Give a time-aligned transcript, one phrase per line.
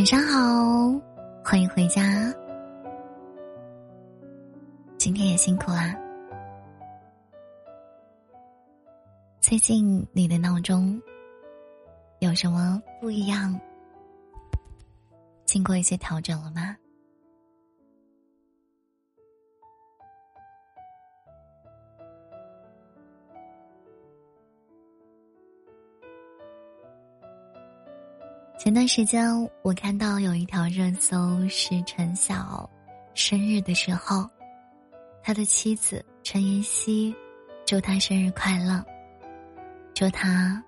[0.00, 0.98] 晚上好，
[1.44, 2.32] 欢迎回家。
[4.96, 5.94] 今天也辛苦啦。
[9.42, 10.98] 最近你的闹钟
[12.20, 13.60] 有什么不一样？
[15.44, 16.74] 经过一些调整了吗？
[28.70, 29.28] 前段时间
[29.62, 32.70] 我看到有一条热搜是陈晓
[33.14, 34.30] 生日的时候，
[35.24, 37.12] 他的妻子陈妍希
[37.66, 38.80] 祝他生日快乐，
[39.92, 40.62] 祝他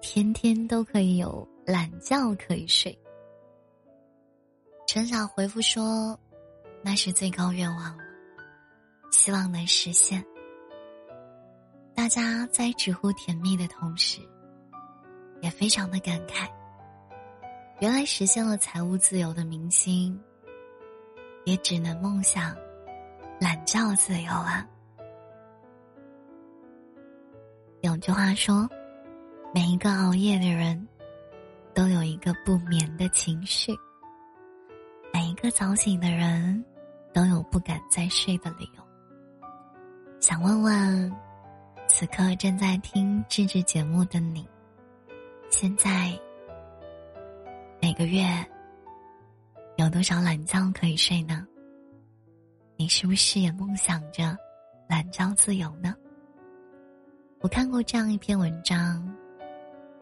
[0.00, 2.98] 天天都可以有懒觉可以睡。
[4.86, 6.18] 陈晓回复说
[6.82, 8.02] ：“那是最高愿望了，
[9.10, 10.24] 希望能实现。”
[11.94, 14.22] 大家在直呼甜蜜的同时，
[15.42, 16.48] 也非常的感慨。
[17.82, 20.16] 原来实现了财务自由的明星，
[21.44, 22.56] 也只能梦想
[23.40, 24.64] 懒觉自由啊。
[27.80, 28.68] 有句话说，
[29.52, 30.86] 每一个熬夜的人，
[31.74, 33.74] 都有一个不眠的情绪；
[35.12, 36.64] 每一个早醒的人，
[37.12, 38.84] 都有不敢再睡的理由。
[40.20, 41.12] 想问问，
[41.88, 44.48] 此刻正在听这支节目的你，
[45.50, 46.16] 现在？
[47.82, 48.22] 每个月
[49.76, 51.44] 有多少懒觉可以睡呢？
[52.76, 54.36] 你是不是也梦想着
[54.88, 55.92] 懒觉自由呢？
[57.40, 59.04] 我看过这样一篇文章，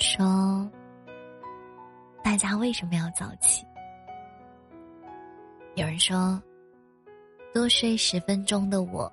[0.00, 0.68] 说
[2.20, 3.64] 大家为什么要早起？
[5.76, 6.42] 有人说，
[7.54, 9.10] 多睡十分钟的我，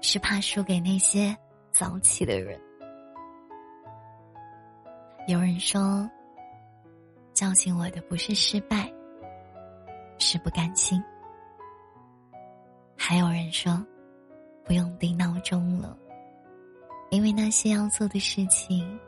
[0.00, 1.36] 是怕输给那些
[1.72, 2.58] 早起的人。
[5.28, 6.10] 有人说。
[7.36, 8.90] 叫醒我的不是失败，
[10.18, 11.04] 是不甘心。
[12.96, 13.84] 还有人说，
[14.64, 15.94] 不用定闹钟了，
[17.10, 18.98] 因为那些要做的事情，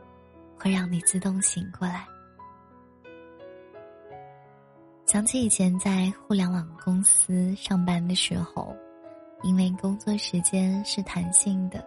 [0.58, 2.06] 会让你自动醒过来。
[5.06, 8.76] 想起以前在互联网公司上班的时候，
[9.42, 11.82] 因为工作时间是弹性的，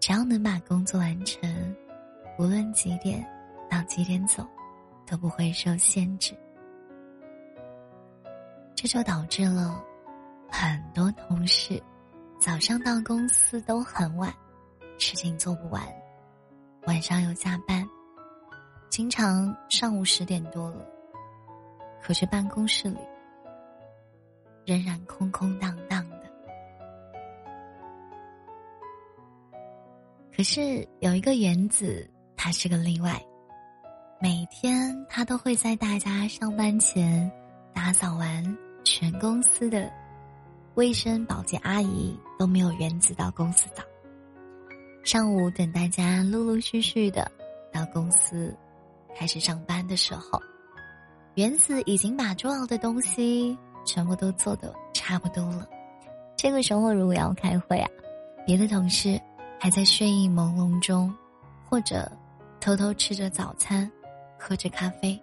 [0.00, 1.48] 只要能把工作完成，
[2.36, 3.24] 无论几点
[3.70, 4.44] 到几点走。
[5.10, 6.34] 都不会受限制，
[8.74, 9.82] 这就导致了
[10.50, 11.82] 很多同事
[12.38, 14.30] 早上到公司都很晚，
[14.98, 15.82] 事情做不完，
[16.86, 17.88] 晚上又加班，
[18.90, 20.86] 经常上午十点多了，
[22.02, 23.00] 可是办公室里
[24.66, 26.18] 仍然空空荡荡的。
[30.36, 33.18] 可是有一个原子，它是个例外。
[34.20, 37.30] 每天，他都会在大家上班前
[37.72, 39.88] 打扫完全公司的
[40.74, 43.82] 卫生保洁阿姨都没有原子到公司早。
[45.04, 47.30] 上午等大家陆陆续续的
[47.72, 48.52] 到公司
[49.14, 50.42] 开始上班的时候，
[51.34, 55.64] 原子已经把重要的东西全部都做的差不多了。
[56.36, 57.88] 这个时候，如果要开会啊，
[58.44, 59.20] 别的同事
[59.60, 61.14] 还在睡意朦胧中，
[61.68, 62.10] 或者
[62.58, 63.88] 偷偷吃着早餐。
[64.38, 65.20] 喝着咖啡，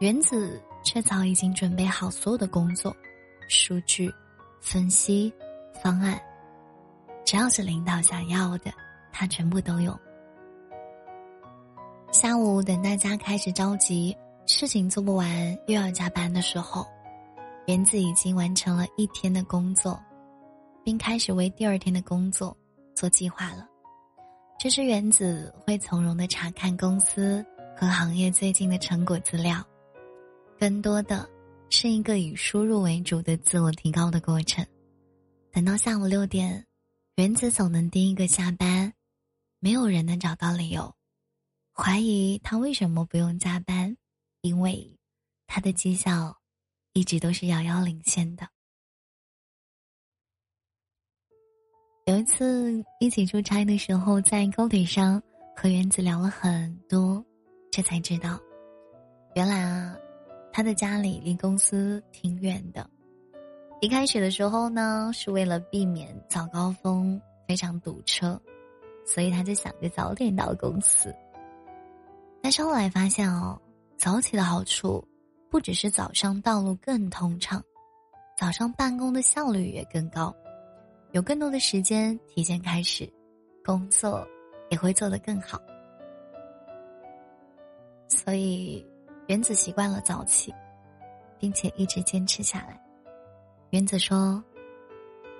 [0.00, 2.96] 原子却早已经准备好所有的工作、
[3.48, 4.12] 数据、
[4.60, 5.32] 分析、
[5.82, 6.20] 方案，
[7.24, 8.72] 只要是领导想要的，
[9.12, 9.96] 他全部都有。
[12.10, 16.86] 下午等大家开始着急，事情做不完又要加班的时候，
[17.66, 20.00] 原子已经完成了一天的工作，
[20.82, 22.56] 并开始为第二天的工作
[22.94, 23.68] 做计划了。
[24.58, 27.44] 这是原子会从容的查看公司。
[27.78, 29.64] 和行业最近的成果资料，
[30.58, 31.30] 更多的
[31.70, 34.66] 是一个以输入为主的自我提高的过程。
[35.52, 36.66] 等到下午六点，
[37.14, 38.92] 原子总能第一个下班，
[39.60, 40.92] 没有人能找到理由
[41.72, 43.96] 怀疑他为什么不用加班，
[44.40, 44.98] 因为
[45.46, 46.36] 他的绩效
[46.94, 48.48] 一直都是遥遥领先的。
[52.06, 55.22] 有一次一起出差的时候，在高铁上
[55.54, 57.24] 和原子聊了很多。
[57.78, 58.36] 这才知道，
[59.36, 59.96] 原来啊，
[60.52, 62.84] 他的家里离公司挺远的。
[63.80, 68.36] 一开始的时候呢，是为了避免早高峰非常堵车，
[69.06, 71.14] 所以他就想着早点到公司。
[72.42, 73.56] 但是后来发现哦，
[73.96, 75.06] 早起的好处
[75.48, 77.62] 不只是早上道路更通畅，
[78.36, 80.34] 早上办公的效率也更高，
[81.12, 83.08] 有更多的时间提前开始
[83.64, 84.26] 工作，
[84.68, 85.60] 也会做得更好。
[88.08, 88.84] 所以，
[89.26, 90.52] 原子习惯了早起，
[91.38, 92.80] 并且一直坚持下来。
[93.70, 94.42] 原子说，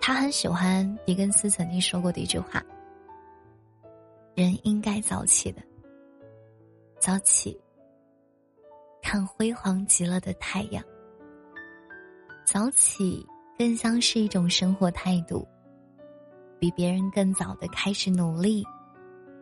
[0.00, 2.62] 他很喜欢狄更斯曾经说过的一句话
[4.37, 5.62] ：“人应该早起的，
[7.00, 7.59] 早起，
[9.03, 10.85] 看辉煌极了的太阳。
[12.44, 13.26] 早起
[13.59, 15.47] 更像是一种生活态度，
[16.59, 18.62] 比别人更早的开始努力，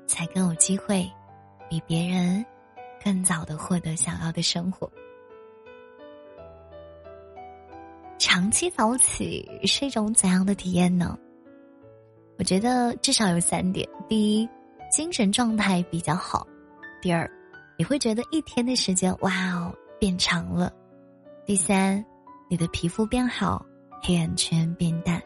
[0.06, 1.08] 才更有机会
[1.68, 2.44] 比别人
[3.04, 4.90] 更早的获得想要的生活。”
[8.18, 11.18] 长期早起是一种怎样的体验呢？
[12.38, 14.48] 我觉得至少有三点：第一，
[14.90, 16.46] 精神状态比较好；
[17.00, 17.30] 第二，
[17.78, 20.70] 你会觉得一天的时间哇哦变长了；
[21.44, 22.04] 第三，
[22.48, 23.64] 你的皮肤变好，
[24.02, 25.22] 黑眼圈变淡。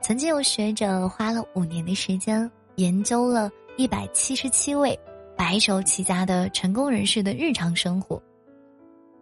[0.00, 4.98] 曾经有学者花了五年的时间研究了一百七十七位
[5.38, 8.22] 白手起家的成功人士的日常生活，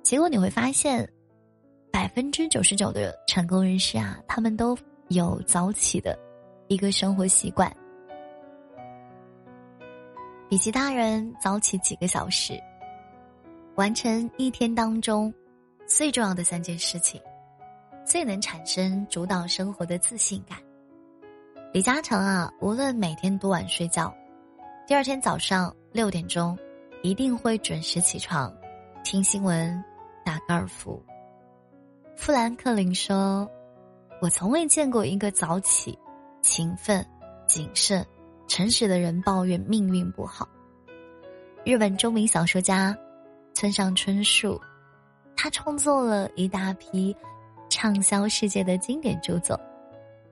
[0.02, 1.08] 结果你会发现。
[1.92, 4.76] 百分之九十九的成功人士啊，他们都
[5.08, 6.14] 有早起的
[6.68, 7.74] 一个生活习惯，
[10.46, 12.62] 比其他人早起几个小时，
[13.76, 15.32] 完成一天当中
[15.86, 17.18] 最重要的三件事情，
[18.04, 20.58] 最能产生主导生活的自信感。
[21.72, 24.14] 李嘉诚啊，无论每天多晚睡觉，
[24.86, 26.56] 第二天早上六点钟
[27.02, 28.52] 一定会准时起床，
[29.02, 29.82] 听新闻，
[30.24, 31.02] 打高尔夫。
[32.16, 33.48] 富兰克林说
[34.20, 35.98] ：“我从未见过一个早起、
[36.42, 37.06] 勤奋、
[37.46, 38.04] 谨慎、
[38.46, 40.48] 诚实的人抱怨命运不好。”
[41.64, 42.96] 日本著名小说家
[43.54, 44.60] 村上春树，
[45.36, 47.16] 他创作了一大批
[47.68, 49.58] 畅销世界的经典著作，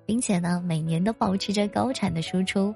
[0.04, 2.74] 并且呢，每年都保持着高产的输出，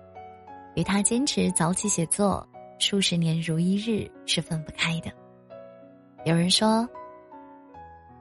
[0.75, 2.47] 与他坚持早起写作
[2.79, 5.11] 数十年如一日是分不开的。
[6.25, 6.89] 有人说。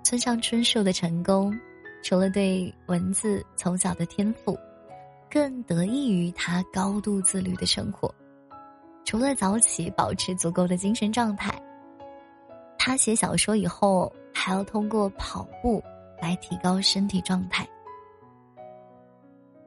[0.04, 1.54] 村上春树的成功，
[2.01, 4.57] 除了对文字从小的天赋，
[5.30, 8.09] 更得益于他高度自律的生活。
[9.04, 11.53] 除了早起保持足够的精神状态，
[12.77, 15.83] 他写小说以后还要通过跑步
[16.21, 17.68] 来提高身体状态。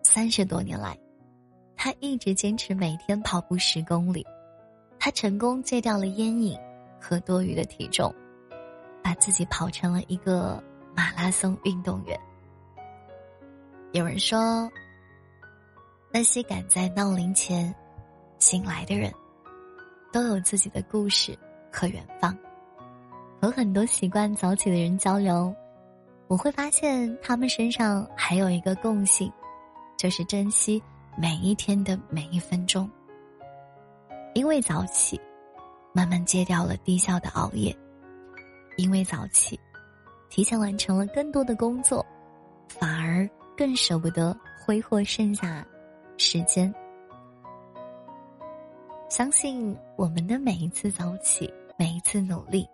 [0.02, 0.98] 三十多年来，
[1.76, 4.26] 他一直坚持每天跑步十公里，
[5.00, 6.56] 他成功戒掉了烟瘾
[7.00, 8.14] 和多余的体重。
[9.02, 10.62] 把自己跑成了一个
[10.94, 12.20] 马拉松运动员。
[13.92, 14.70] 有人说，
[16.12, 17.74] 那些赶在闹铃前
[18.38, 19.10] 醒来的人，
[20.12, 21.36] 都有自己的故事
[21.72, 22.36] 和远方。
[23.40, 25.52] 和很多习惯早起的人交流，
[26.28, 29.32] 我会发现他们身上还有一个共性，
[29.96, 30.80] 就是珍惜
[31.16, 32.88] 每一天的每一分钟。
[34.34, 35.20] 因为早起，
[35.92, 37.76] 慢慢戒掉了低效的熬夜。
[38.76, 39.58] 因为早起，
[40.28, 42.04] 提前完成了更多的工作，
[42.68, 44.34] 反而更舍不得
[44.64, 45.66] 挥霍剩下
[46.16, 46.72] 时间。
[49.10, 52.66] 相信我们的每一次早起，每一次努力，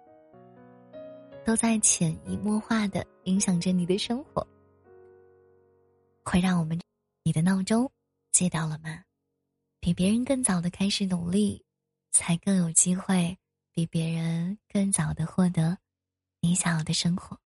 [1.44, 4.46] 都在潜移默化的影响着你的生活。
[6.22, 6.78] 会让我们，
[7.24, 7.90] 你的闹钟
[8.30, 9.05] 接到了吗？
[9.86, 11.64] 比别人更早的开始努力，
[12.10, 13.38] 才更有机会
[13.72, 15.78] 比别人更早的获得。
[16.40, 17.38] 你想要的生活。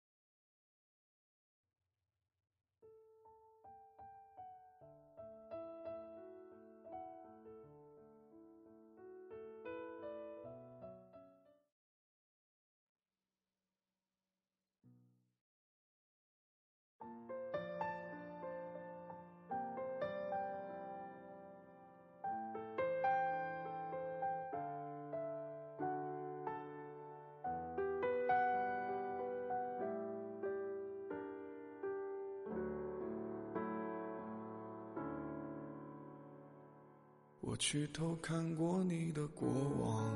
[37.42, 39.48] 我去偷看过你的过
[39.80, 40.14] 往，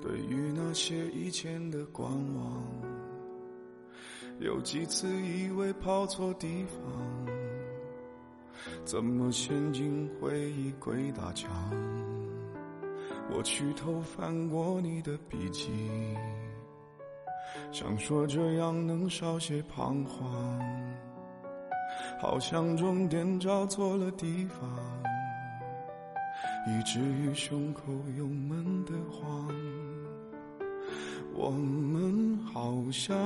[0.00, 2.64] 对于那些以前的观望，
[4.40, 7.26] 有几次以为跑错地方，
[8.84, 11.50] 怎么陷进回忆鬼打墙？
[13.30, 15.70] 我去偷翻过你的笔记，
[17.70, 20.60] 想说这样能少些彷徨，
[22.18, 24.91] 好像终点找错了地方。
[26.66, 27.82] 以至于胸口
[28.16, 29.48] 有闷得慌，
[31.34, 33.16] 我们好像，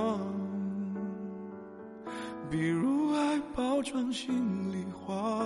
[2.51, 4.35] 比如爱包装心
[4.73, 5.45] 里话，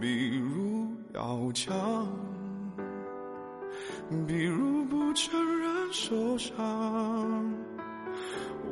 [0.00, 2.06] 比如要强，
[4.26, 5.00] 比如不。
[5.12, 6.56] 承认受伤，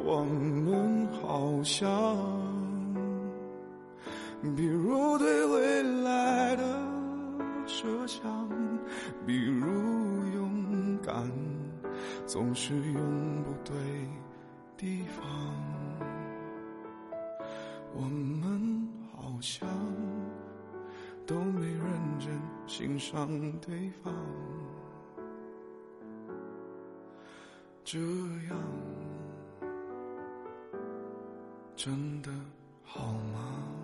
[0.04, 1.84] 我们好像，
[4.56, 5.44] 比如对
[7.80, 8.26] 设想，
[9.24, 9.64] 比如
[10.34, 11.30] 勇敢
[12.26, 13.76] 总是用不对
[14.76, 15.24] 地方，
[17.94, 19.68] 我们好像
[21.24, 23.28] 都没认真欣赏
[23.60, 24.12] 对方。
[27.84, 28.00] 这
[28.50, 28.58] 样
[31.76, 32.30] 真的
[32.82, 33.77] 好吗？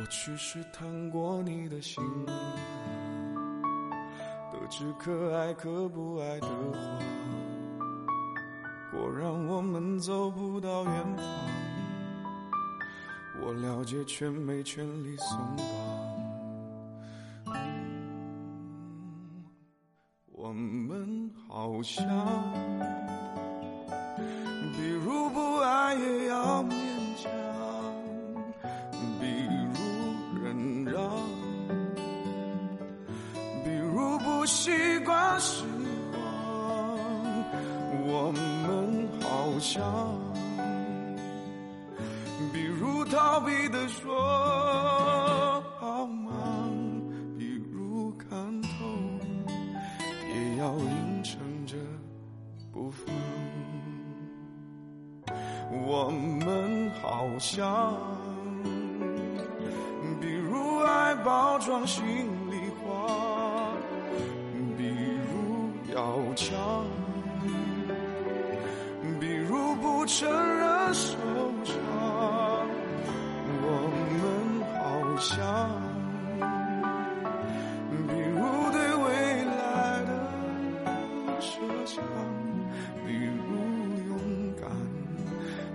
[0.00, 2.02] 我去试探过你的心，
[4.50, 6.78] 得知可爱可不爱的话，
[8.90, 11.26] 果然我们走不到远方。
[13.42, 15.38] 我了解，却没权利松
[17.44, 17.54] 绑。
[20.32, 22.06] 我们好像，
[34.50, 35.64] 习惯失
[36.12, 36.18] 望，
[38.04, 39.80] 我们好像，
[42.52, 46.32] 比如逃避的说好吗？
[47.38, 48.28] 比如看
[48.62, 48.68] 透，
[50.34, 51.76] 也要硬撑着
[52.72, 53.06] 不放。
[55.86, 57.94] 我们好像。
[60.20, 62.04] 比如爱包装心
[75.20, 75.36] 想，
[78.08, 78.40] 比如
[78.72, 80.10] 对未来的
[81.38, 82.02] 设想，
[83.04, 83.30] 比如
[84.08, 84.16] 勇
[84.56, 84.64] 敢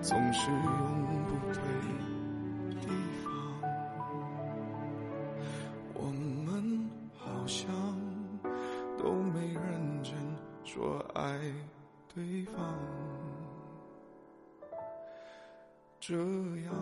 [0.01, 0.59] 总是用
[1.27, 1.61] 不对
[2.81, 2.87] 地
[3.23, 3.25] 方。
[5.93, 6.01] 我
[6.43, 7.69] 们好像
[8.97, 10.11] 都没认真
[10.63, 11.39] 说爱
[12.11, 12.53] 对方，
[15.99, 16.73] 这样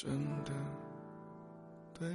[0.00, 0.08] 真
[0.44, 0.52] 的
[1.92, 2.08] 对？